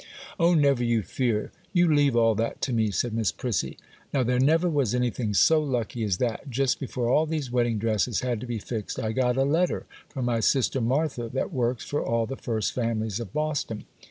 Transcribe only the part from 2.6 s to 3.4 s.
to me,' said Miss